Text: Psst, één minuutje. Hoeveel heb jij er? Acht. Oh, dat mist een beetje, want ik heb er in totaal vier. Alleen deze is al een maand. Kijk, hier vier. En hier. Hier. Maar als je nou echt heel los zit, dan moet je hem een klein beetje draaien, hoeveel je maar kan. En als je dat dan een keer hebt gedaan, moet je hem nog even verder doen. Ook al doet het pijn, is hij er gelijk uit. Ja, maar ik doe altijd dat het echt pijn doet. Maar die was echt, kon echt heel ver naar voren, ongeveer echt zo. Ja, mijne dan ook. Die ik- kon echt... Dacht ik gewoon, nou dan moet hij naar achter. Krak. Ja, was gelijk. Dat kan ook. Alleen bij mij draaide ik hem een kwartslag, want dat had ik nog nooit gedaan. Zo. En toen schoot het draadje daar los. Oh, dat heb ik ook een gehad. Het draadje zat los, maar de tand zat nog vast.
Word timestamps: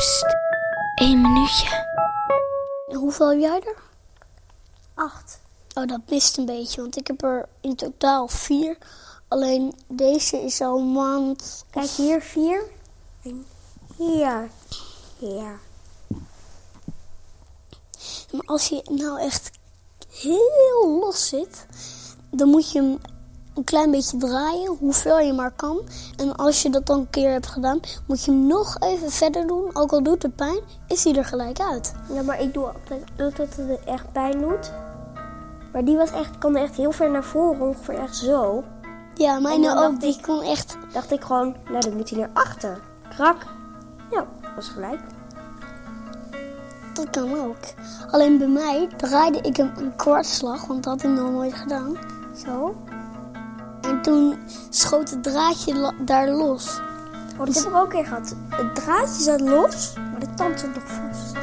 Psst, 0.00 0.26
één 0.94 1.20
minuutje. 1.20 1.86
Hoeveel 2.86 3.28
heb 3.30 3.38
jij 3.38 3.60
er? 3.60 3.76
Acht. 4.94 5.40
Oh, 5.74 5.86
dat 5.86 6.00
mist 6.08 6.36
een 6.36 6.44
beetje, 6.44 6.80
want 6.80 6.96
ik 6.96 7.06
heb 7.06 7.22
er 7.22 7.48
in 7.60 7.74
totaal 7.74 8.28
vier. 8.28 8.78
Alleen 9.28 9.74
deze 9.86 10.36
is 10.36 10.60
al 10.60 10.78
een 10.78 10.92
maand. 10.92 11.64
Kijk, 11.70 11.88
hier 11.88 12.22
vier. 12.22 12.62
En 13.22 13.46
hier. 13.96 14.50
Hier. 15.18 15.60
Maar 18.32 18.46
als 18.46 18.68
je 18.68 18.82
nou 18.90 19.20
echt 19.20 19.50
heel 20.08 20.98
los 21.00 21.28
zit, 21.28 21.66
dan 22.30 22.48
moet 22.48 22.72
je 22.72 22.78
hem 22.78 23.00
een 23.54 23.64
klein 23.64 23.90
beetje 23.90 24.16
draaien, 24.16 24.76
hoeveel 24.78 25.18
je 25.18 25.32
maar 25.32 25.50
kan. 25.56 25.80
En 26.16 26.36
als 26.36 26.62
je 26.62 26.70
dat 26.70 26.86
dan 26.86 26.98
een 26.98 27.10
keer 27.10 27.30
hebt 27.30 27.46
gedaan, 27.46 27.80
moet 28.06 28.24
je 28.24 28.30
hem 28.30 28.46
nog 28.46 28.76
even 28.80 29.10
verder 29.10 29.46
doen. 29.46 29.70
Ook 29.72 29.92
al 29.92 30.02
doet 30.02 30.22
het 30.22 30.36
pijn, 30.36 30.60
is 30.86 31.04
hij 31.04 31.14
er 31.14 31.24
gelijk 31.24 31.60
uit. 31.60 31.92
Ja, 32.12 32.22
maar 32.22 32.40
ik 32.40 32.54
doe 32.54 32.64
altijd 32.64 33.04
dat 33.16 33.36
het 33.36 33.84
echt 33.84 34.12
pijn 34.12 34.40
doet. 34.40 34.72
Maar 35.72 35.84
die 35.84 35.96
was 35.96 36.10
echt, 36.10 36.38
kon 36.38 36.56
echt 36.56 36.76
heel 36.76 36.92
ver 36.92 37.10
naar 37.10 37.24
voren, 37.24 37.60
ongeveer 37.60 37.98
echt 37.98 38.16
zo. 38.16 38.64
Ja, 39.14 39.38
mijne 39.40 39.66
dan 39.74 39.78
ook. 39.84 40.00
Die 40.00 40.14
ik- 40.16 40.22
kon 40.22 40.42
echt... 40.42 40.76
Dacht 40.92 41.10
ik 41.12 41.22
gewoon, 41.22 41.56
nou 41.68 41.80
dan 41.80 41.96
moet 41.96 42.10
hij 42.10 42.18
naar 42.18 42.30
achter. 42.32 42.80
Krak. 43.08 43.36
Ja, 44.10 44.26
was 44.56 44.68
gelijk. 44.68 45.00
Dat 46.94 47.10
kan 47.10 47.40
ook. 47.40 47.56
Alleen 48.10 48.38
bij 48.38 48.48
mij 48.48 48.88
draaide 48.96 49.40
ik 49.40 49.56
hem 49.56 49.72
een 49.76 49.96
kwartslag, 49.96 50.66
want 50.66 50.84
dat 50.84 50.92
had 51.02 51.10
ik 51.10 51.18
nog 51.18 51.30
nooit 51.30 51.54
gedaan. 51.54 51.96
Zo. 52.46 52.74
En 53.80 54.02
toen 54.02 54.38
schoot 54.70 55.10
het 55.10 55.22
draadje 55.22 55.92
daar 56.00 56.28
los. 56.28 56.80
Oh, 57.38 57.46
dat 57.46 57.54
heb 57.54 57.64
ik 57.66 57.74
ook 57.74 57.92
een 57.92 58.04
gehad. 58.04 58.34
Het 58.48 58.74
draadje 58.74 59.22
zat 59.22 59.40
los, 59.40 59.92
maar 60.10 60.20
de 60.20 60.34
tand 60.34 60.60
zat 60.60 60.74
nog 60.74 60.84
vast. 60.86 61.36